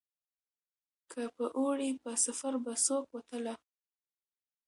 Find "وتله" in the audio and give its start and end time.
3.11-3.53